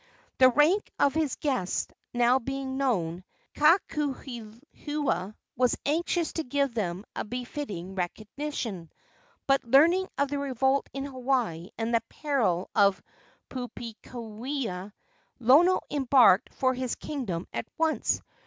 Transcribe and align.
The 0.39 0.49
rank 0.49 0.91
of 0.97 1.13
his 1.13 1.35
guests 1.35 1.87
now 2.11 2.39
being 2.39 2.75
known, 2.75 3.23
Kakuhihewa 3.53 5.35
was 5.55 5.77
anxious 5.85 6.33
to 6.33 6.43
give 6.43 6.73
them 6.73 7.05
a 7.15 7.23
befitting 7.23 7.93
recognition; 7.93 8.89
but, 9.45 9.63
learning 9.63 10.07
of 10.17 10.29
the 10.29 10.39
revolt 10.39 10.89
in 10.91 11.05
Hawaii 11.05 11.69
and 11.77 11.93
the 11.93 12.01
peril 12.09 12.71
of 12.73 12.99
Pupuakea, 13.51 14.91
Lono 15.39 15.81
embarked 15.91 16.51
for 16.55 16.73
his 16.73 16.95
kingdom 16.95 17.47
at 17.53 17.67
once. 17.77 18.23